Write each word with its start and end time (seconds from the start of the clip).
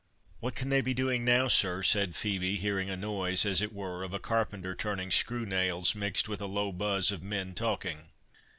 "What 0.39 0.55
can 0.55 0.69
they 0.69 0.81
be 0.81 0.95
doing 0.95 1.23
now, 1.23 1.47
sir?" 1.47 1.83
said 1.83 2.13
Phœbe, 2.13 2.57
hearing 2.57 2.89
a 2.89 2.97
noise 2.97 3.45
as 3.45 3.61
it 3.61 3.71
were 3.71 4.01
of 4.01 4.15
a 4.15 4.19
carpenter 4.19 4.73
turning 4.73 5.11
screw 5.11 5.45
nails, 5.45 5.93
mixed 5.93 6.27
with 6.27 6.41
a 6.41 6.47
low 6.47 6.71
buzz 6.71 7.11
of 7.11 7.21
men 7.21 7.53
talking. 7.53 8.09